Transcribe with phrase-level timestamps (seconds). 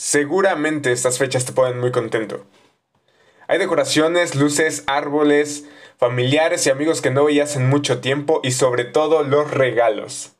[0.00, 2.46] Seguramente estas fechas te ponen muy contento.
[3.48, 5.66] Hay decoraciones, luces, árboles,
[5.98, 10.32] familiares y amigos que no veías en mucho tiempo y sobre todo los regalos.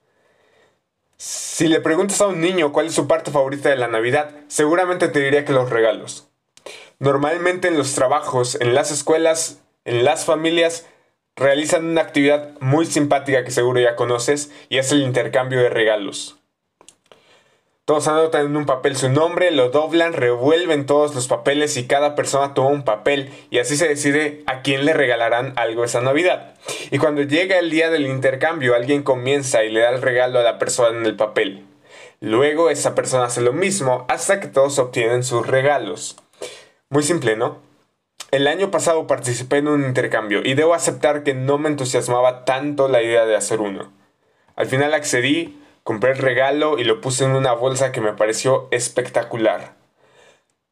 [1.18, 5.08] Si le preguntas a un niño cuál es su parte favorita de la Navidad, seguramente
[5.08, 6.30] te diría que los regalos.
[6.98, 10.86] Normalmente en los trabajos, en las escuelas, en las familias,
[11.36, 16.39] realizan una actividad muy simpática que seguro ya conoces y es el intercambio de regalos.
[17.90, 22.14] Todos anotan en un papel su nombre, lo doblan, revuelven todos los papeles y cada
[22.14, 26.54] persona toma un papel y así se decide a quién le regalarán algo esa Navidad.
[26.92, 30.44] Y cuando llega el día del intercambio, alguien comienza y le da el regalo a
[30.44, 31.66] la persona en el papel.
[32.20, 36.16] Luego esa persona hace lo mismo hasta que todos obtienen sus regalos.
[36.90, 37.58] Muy simple, ¿no?
[38.30, 42.86] El año pasado participé en un intercambio y debo aceptar que no me entusiasmaba tanto
[42.86, 43.90] la idea de hacer uno.
[44.54, 48.68] Al final accedí, Compré el regalo y lo puse en una bolsa que me pareció
[48.70, 49.74] espectacular.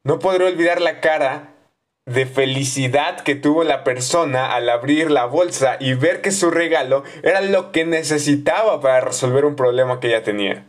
[0.03, 1.55] No podré olvidar la cara
[2.05, 7.03] de felicidad que tuvo la persona al abrir la bolsa y ver que su regalo
[7.21, 10.65] era lo que necesitaba para resolver un problema que ella tenía.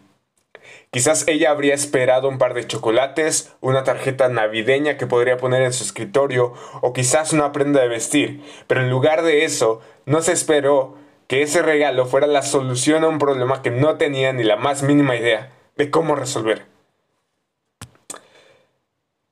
[0.90, 5.72] Quizás ella habría esperado un par de chocolates, una tarjeta navideña que podría poner en
[5.72, 10.32] su escritorio o quizás una prenda de vestir, pero en lugar de eso, no se
[10.32, 10.96] esperó
[11.30, 14.82] que ese regalo fuera la solución a un problema que no tenía ni la más
[14.82, 16.66] mínima idea de cómo resolver.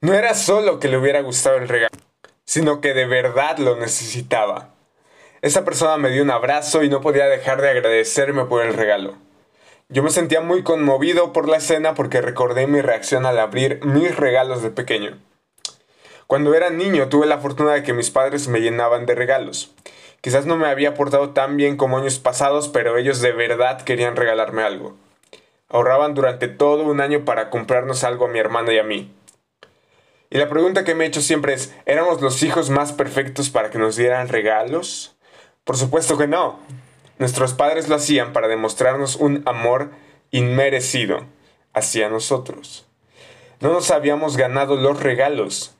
[0.00, 1.98] No era solo que le hubiera gustado el regalo,
[2.44, 4.76] sino que de verdad lo necesitaba.
[5.42, 9.16] Esa persona me dio un abrazo y no podía dejar de agradecerme por el regalo.
[9.88, 14.14] Yo me sentía muy conmovido por la escena porque recordé mi reacción al abrir mis
[14.14, 15.18] regalos de pequeño.
[16.28, 19.72] Cuando era niño tuve la fortuna de que mis padres me llenaban de regalos.
[20.20, 24.14] Quizás no me había portado tan bien como años pasados, pero ellos de verdad querían
[24.14, 24.94] regalarme algo.
[25.70, 29.10] Ahorraban durante todo un año para comprarnos algo a mi hermana y a mí.
[30.28, 33.70] Y la pregunta que me he hecho siempre es, ¿éramos los hijos más perfectos para
[33.70, 35.16] que nos dieran regalos?
[35.64, 36.60] Por supuesto que no.
[37.18, 39.92] Nuestros padres lo hacían para demostrarnos un amor
[40.30, 41.24] inmerecido
[41.72, 42.86] hacia nosotros.
[43.60, 45.74] No nos habíamos ganado los regalos,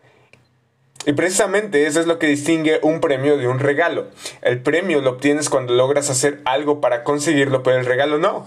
[1.07, 4.09] y precisamente eso es lo que distingue un premio de un regalo.
[4.43, 8.47] El premio lo obtienes cuando logras hacer algo para conseguirlo, pero el regalo no.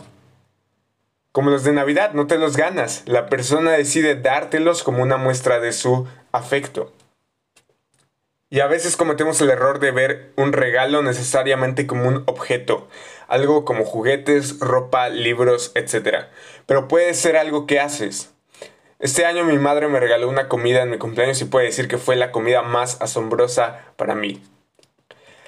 [1.31, 3.03] Como los de Navidad, no te los ganas.
[3.05, 6.91] La persona decide dártelos como una muestra de su afecto.
[8.49, 12.89] Y a veces cometemos el error de ver un regalo necesariamente como un objeto,
[13.29, 16.25] algo como juguetes, ropa, libros, etc.
[16.65, 18.33] Pero puede ser algo que haces,
[19.01, 21.97] este año mi madre me regaló una comida en mi cumpleaños y puede decir que
[21.97, 24.43] fue la comida más asombrosa para mí.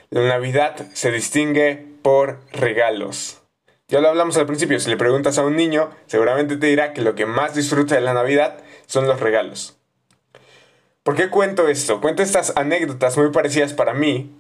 [0.10, 3.44] La Navidad se distingue por regalos.
[3.88, 7.02] Ya lo hablamos al principio, si le preguntas a un niño, seguramente te dirá que
[7.02, 9.78] lo que más disfruta de la Navidad son los regalos.
[11.04, 12.02] ¿Por qué cuento esto?
[12.02, 14.36] Cuento estas anécdotas muy parecidas para mí,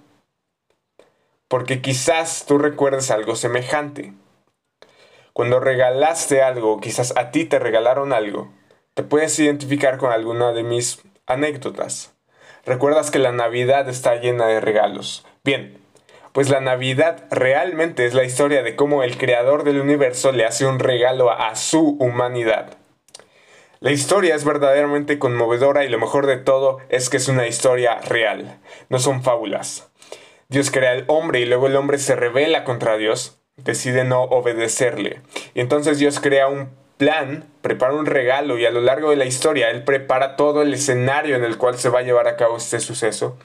[1.47, 4.13] porque quizás tú recuerdes algo semejante.
[5.34, 8.51] Cuando regalaste algo, quizás a ti te regalaron algo,
[8.94, 12.14] te puedes identificar con alguna de mis anécdotas.
[12.66, 15.26] Recuerdas que la Navidad está llena de regalos.
[15.44, 15.80] Bien,
[16.31, 20.66] pues la Navidad realmente es la historia de cómo el creador del universo le hace
[20.66, 22.78] un regalo a, su humanidad.
[23.80, 28.00] La historia es verdaderamente conmovedora y lo mejor de todo es que es una historia
[28.00, 29.92] real, no son fábulas.
[30.48, 35.22] Dios crea al hombre y luego el hombre se revela contra Dios, decide no obedecerle.
[35.54, 36.70] Y entonces Dios crea un
[37.03, 40.74] plan, prepara un regalo y a lo largo de la historia él prepara todo el
[40.74, 43.38] escenario en el cual se va a llevar a cabo este suceso.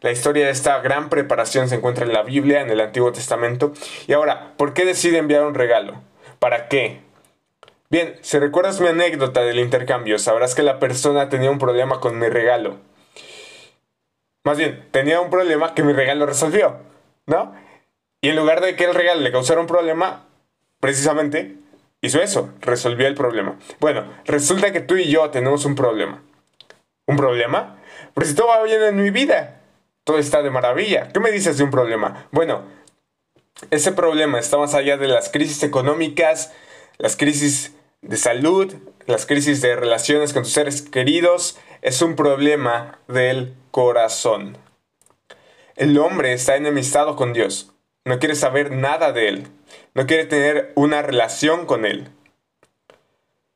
[0.00, 3.74] La historia de esta gran preparación se encuentra en la Biblia, en el Antiguo Testamento.
[4.06, 6.00] Y ahora, ¿por qué decide enviar un regalo?
[6.38, 7.02] ¿Para qué?
[7.90, 12.18] Bien, si recuerdas mi anécdota del intercambio, sabrás que la persona tenía un problema con
[12.18, 12.78] mi regalo.
[14.42, 16.78] Más bien, tenía un problema que mi regalo resolvió,
[17.26, 17.54] ¿no?
[18.22, 20.24] Y en lugar de que el regalo le causara un problema,
[20.80, 21.61] precisamente
[22.04, 23.56] Hizo eso, resolvió el problema.
[23.78, 26.20] Bueno, resulta que tú y yo tenemos un problema.
[27.06, 27.78] ¿Un problema?
[28.12, 29.60] Pero si todo va bien en mi vida,
[30.02, 31.08] todo está de maravilla.
[31.12, 32.26] ¿Qué me dices de un problema?
[32.32, 32.64] Bueno,
[33.70, 36.52] ese problema está más allá de las crisis económicas,
[36.98, 38.74] las crisis de salud,
[39.06, 41.56] las crisis de relaciones con tus seres queridos.
[41.82, 44.58] Es un problema del corazón.
[45.76, 47.71] El hombre está enemistado con Dios.
[48.04, 49.52] No quiere saber nada de él
[49.94, 52.08] no quiere tener una relación con Él.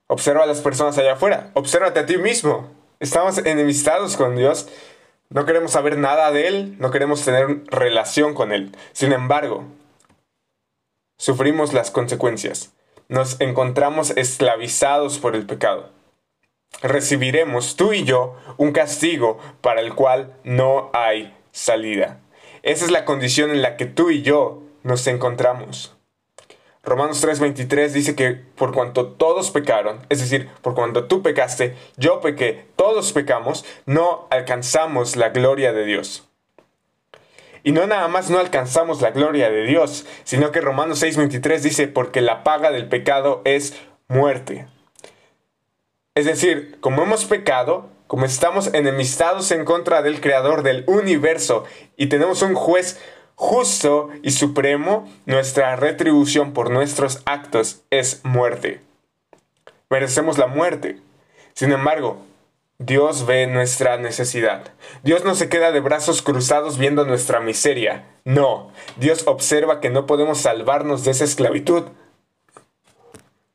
[0.06, 2.70] Observa a las personas allá afuera, obsérvate a ti mismo.
[3.00, 4.68] Estamos enemistados con Dios,
[5.28, 8.72] no queremos saber nada de Él, no queremos tener relación con Él.
[8.92, 9.64] Sin embargo,
[11.18, 12.72] sufrimos las consecuencias.
[13.08, 15.90] Nos encontramos esclavizados por el pecado.
[16.82, 22.20] recibiremos tú y yo un castigo para el cual no hay salida.
[22.66, 25.94] Esa es la condición en la que tú y yo nos encontramos.
[26.82, 32.20] Romanos 3:23 dice que por cuanto todos pecaron, es decir, por cuanto tú pecaste, yo
[32.20, 36.28] pequé, todos pecamos, no alcanzamos la gloria de Dios.
[37.62, 41.86] Y no nada más no alcanzamos la gloria de Dios, sino que Romanos 6:23 dice,
[41.86, 44.66] porque la paga del pecado es muerte.
[46.16, 51.64] Es decir, como hemos pecado, como estamos enemistados en contra del Creador del universo
[51.96, 53.00] y tenemos un juez
[53.34, 58.80] justo y supremo, nuestra retribución por nuestros actos es muerte.
[59.90, 61.00] Merecemos la muerte.
[61.54, 62.24] Sin embargo,
[62.78, 64.72] Dios ve nuestra necesidad.
[65.02, 68.04] Dios no se queda de brazos cruzados viendo nuestra miseria.
[68.24, 71.84] No, Dios observa que no podemos salvarnos de esa esclavitud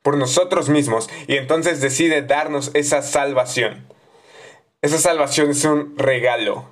[0.02, 3.86] por nosotros mismos y entonces decide darnos esa salvación.
[4.82, 6.64] Esa salvación es un regalo.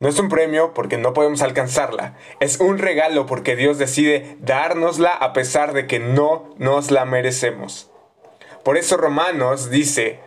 [0.00, 2.16] No es un premio porque no podemos alcanzarla.
[2.40, 7.92] Es un regalo porque Dios decide dárnosla a pesar de que no nos la merecemos.
[8.64, 10.18] Por eso Romanos dice,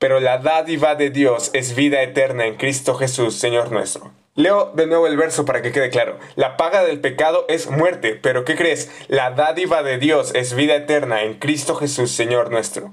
[0.00, 4.10] pero la dádiva de Dios es vida eterna en Cristo Jesús, Señor nuestro.
[4.34, 6.18] Leo de nuevo el verso para que quede claro.
[6.34, 8.90] La paga del pecado es muerte, pero ¿qué crees?
[9.06, 12.92] La dádiva de Dios es vida eterna en Cristo Jesús, Señor nuestro.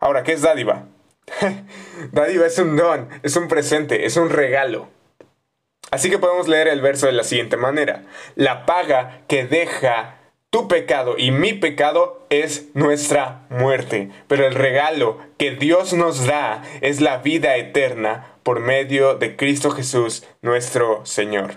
[0.00, 0.86] Ahora, ¿qué es dádiva?
[2.12, 4.88] Dádiva es un don, es un presente, es un regalo.
[5.90, 8.02] Así que podemos leer el verso de la siguiente manera.
[8.34, 10.16] La paga que deja
[10.50, 16.62] tu pecado y mi pecado es nuestra muerte, pero el regalo que Dios nos da
[16.80, 21.54] es la vida eterna por medio de Cristo Jesús, nuestro Señor.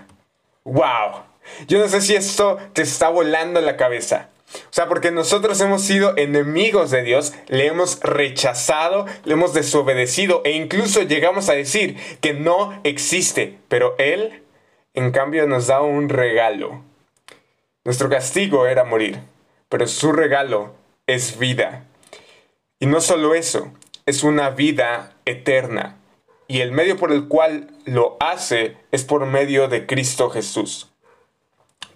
[0.64, 1.22] ¡Wow!
[1.66, 4.30] Yo no sé si esto te está volando la cabeza.
[4.54, 10.40] O sea, porque nosotros hemos sido enemigos de Dios, le hemos rechazado, le hemos desobedecido
[10.44, 14.42] e incluso llegamos a decir que no existe, pero Él,
[14.94, 16.82] en cambio, nos da un regalo.
[17.84, 19.20] Nuestro castigo era morir,
[19.68, 20.74] pero su regalo
[21.06, 21.84] es vida.
[22.80, 23.72] Y no solo eso,
[24.06, 25.98] es una vida eterna.
[26.46, 30.90] Y el medio por el cual lo hace es por medio de Cristo Jesús.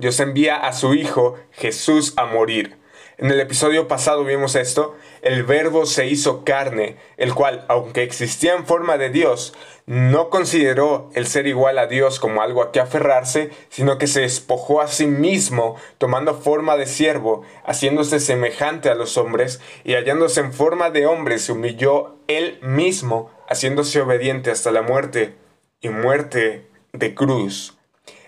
[0.02, 2.76] Dios envía a su Hijo Jesús a morir.
[3.18, 8.54] En el episodio pasado vimos esto, el verbo se hizo carne, el cual, aunque existía
[8.54, 9.54] en forma de Dios,
[9.86, 14.22] no consideró el ser igual a Dios como algo a que aferrarse, sino que se
[14.22, 20.40] despojó a sí mismo, tomando forma de siervo, haciéndose semejante a los hombres, y hallándose
[20.40, 25.36] en forma de hombre, se humilló él mismo, haciéndose obediente hasta la muerte,
[25.80, 27.78] y muerte de cruz.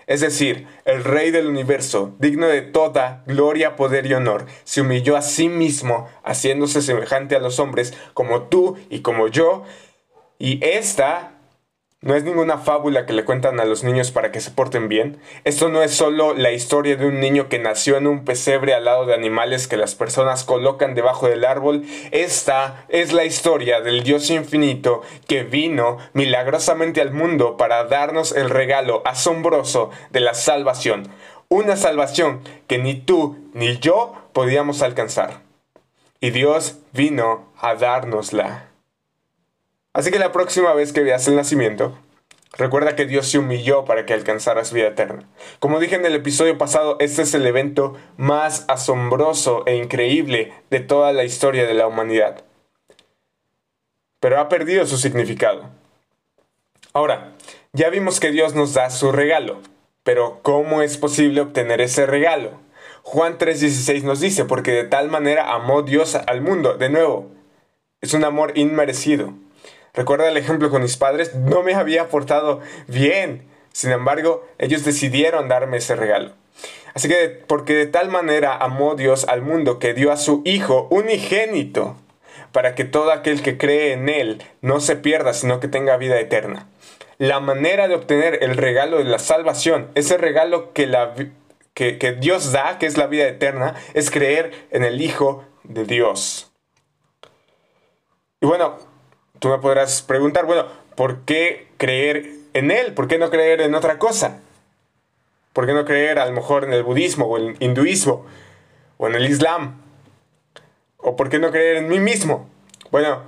[0.07, 5.17] Es decir, el Rey del universo, digno de toda gloria, poder y honor, se humilló
[5.17, 9.63] a sí mismo, haciéndose semejante a los hombres, como tú y como yo,
[10.37, 11.34] y esta
[12.05, 15.17] no es ninguna fábula que le cuentan a los niños para que se porten bien.
[15.43, 18.85] Esto no es solo la historia de un niño que nació en un pesebre al
[18.85, 21.83] lado de animales que las personas colocan debajo del árbol.
[22.11, 28.51] Esta es la historia del Dios infinito que vino milagrosamente al mundo para darnos el
[28.51, 31.07] regalo asombroso de la salvación.
[31.49, 35.41] Una salvación que ni tú ni yo podíamos alcanzar.
[36.19, 38.74] Y Dios vino a dárnosla.
[39.95, 41.97] Así que la próxima vez que veas el nacimiento,
[42.57, 45.25] recuerda que Dios se humilló para que alcanzaras vida eterna.
[45.59, 50.81] Como dije en el episodio pasado, este es el evento más asombroso e increíble de
[50.81, 52.43] toda la historia de la humanidad.
[54.19, 55.69] Pero ha perdido su significado.
[56.91, 57.31] Ahora,
[57.71, 59.61] ya vimos que Dios nos da su regalo,
[60.03, 62.59] pero ¿cómo es posible obtener ese regalo?
[63.03, 66.75] Juan 3:16 nos dice, porque de tal manera amó Dios al mundo.
[66.75, 67.31] De nuevo,
[68.01, 69.33] es un amor inmerecido.
[69.95, 73.47] Recuerda el ejemplo con mis padres, no me había portado bien.
[73.71, 76.33] Sin embargo, ellos decidieron darme ese regalo.
[76.93, 80.87] Así que, porque de tal manera amó Dios al mundo que dio a su Hijo
[80.89, 81.97] unigénito,
[82.51, 86.19] para que todo aquel que cree en Él no se pierda, sino que tenga vida
[86.19, 86.69] eterna.
[87.17, 91.13] La manera de obtener el regalo de la salvación, ese regalo que, la,
[91.73, 95.83] que, que Dios da, que es la vida eterna, es creer en el Hijo de
[95.83, 96.51] Dios.
[98.39, 98.77] Y bueno,
[99.39, 100.65] tú me podrás preguntar, bueno,
[100.95, 102.93] ¿por qué creer en Él?
[102.93, 104.41] ¿Por qué no creer en otra cosa?
[105.53, 108.25] ¿Por qué no creer a lo mejor en el budismo o el hinduismo
[108.97, 109.81] o en el islam?
[110.97, 112.49] ¿O por qué no creer en mí mismo?
[112.91, 113.21] Bueno,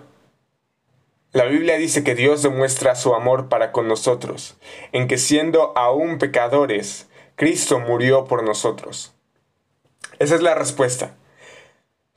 [1.34, 4.58] la Biblia dice que Dios demuestra su amor para con nosotros,
[4.92, 9.14] en que siendo aún pecadores, Cristo murió por nosotros.
[10.20, 11.16] Esa es la respuesta.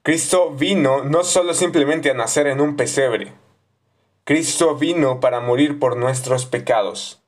[0.03, 3.33] Cristo vino no solo simplemente a nacer en un pesebre.
[4.25, 7.23] Cristo vino para morir por nuestros pecados.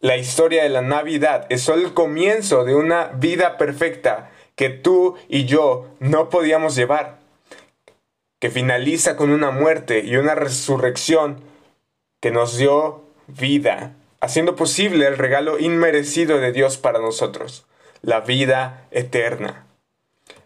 [0.00, 5.16] La historia de la Navidad es solo el comienzo de una vida perfecta que tú
[5.28, 7.18] y yo no podíamos llevar,
[8.38, 11.42] que finaliza con una muerte y una resurrección
[12.20, 17.66] que nos dio vida, haciendo posible el regalo inmerecido de Dios para nosotros,
[18.00, 19.66] la vida eterna.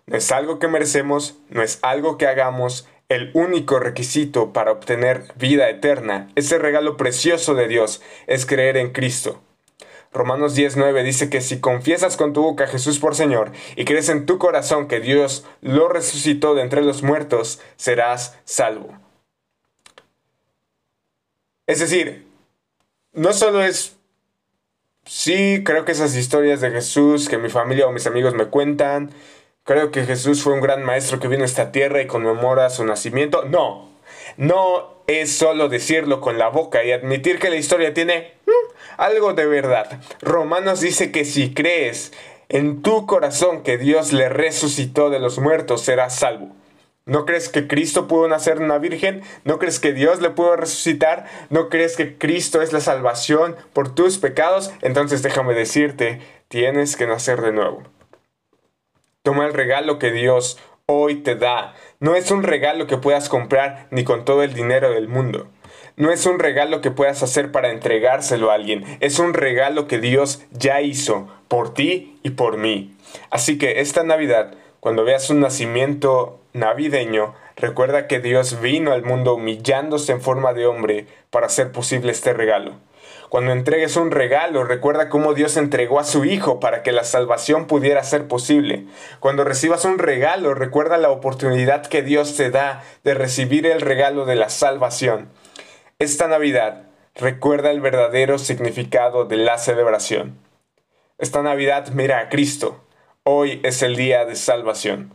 [0.07, 5.33] No es algo que merecemos, no es algo que hagamos, el único requisito para obtener
[5.37, 9.41] vida eterna, ese regalo precioso de Dios, es creer en Cristo.
[10.13, 14.09] Romanos 10:9 dice que si confiesas con tu boca a Jesús por Señor y crees
[14.09, 18.97] en tu corazón que Dios lo resucitó de entre los muertos, serás salvo.
[21.67, 22.27] Es decir,
[23.13, 23.97] no solo es,
[25.05, 29.11] sí, creo que esas historias de Jesús que mi familia o mis amigos me cuentan,
[29.65, 32.85] creo que Jesús fue un gran maestro que vino a esta tierra y conmemora su
[32.85, 33.45] nacimiento.
[33.45, 33.91] No,
[34.37, 38.35] no es solo decirlo con la boca y admitir que la historia tiene
[38.99, 40.01] algo de verdad.
[40.21, 42.13] Romanos dice que si crees
[42.49, 46.55] en tu corazón que Dios le resucitó de los muertos, serás salvo.
[47.07, 49.23] ¿No crees que Cristo pudo nacer una virgen?
[49.45, 51.27] ¿No crees que Dios le pudo resucitar?
[51.51, 54.73] ¿No crees que Cristo es la salvación por tus pecados?
[54.81, 57.83] Entonces déjame decirte, tienes que nacer de nuevo.
[59.25, 61.73] Toma el regalo que Dios hoy te da.
[61.99, 65.49] No es un regalo que puedas comprar ni con todo el dinero del mundo.
[65.97, 69.99] No es un regalo que puedas hacer para entregárselo a alguien, es un regalo que
[69.99, 72.95] Dios ya hizo por ti y por mí.
[73.31, 79.37] Así que esta Navidad, cuando veas un nacimiento navideño, recuerda que Dios vino al mundo
[79.37, 82.75] humillándose en forma de hombre para hacer posible este regalo.
[83.29, 87.67] Cuando entregues un regalo, recuerda cómo Dios entregó a su Hijo para que la salvación
[87.67, 88.87] pudiera ser posible.
[89.21, 94.25] Cuando recibas un regalo, recuerda la oportunidad que Dios te da de recibir el regalo
[94.25, 95.29] de la salvación.
[95.99, 96.83] Esta Navidad
[97.15, 100.39] recuerda el verdadero significado de la celebración.
[101.19, 102.85] Esta Navidad mira a Cristo.
[103.23, 105.15] Hoy es el día de salvación.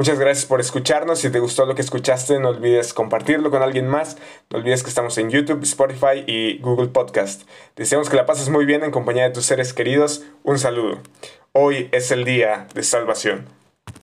[0.00, 1.18] Muchas gracias por escucharnos.
[1.18, 4.16] Si te gustó lo que escuchaste, no olvides compartirlo con alguien más.
[4.48, 7.42] No olvides que estamos en YouTube, Spotify y Google Podcast.
[7.76, 10.24] Deseamos que la pases muy bien en compañía de tus seres queridos.
[10.42, 11.02] Un saludo.
[11.52, 13.59] Hoy es el día de salvación.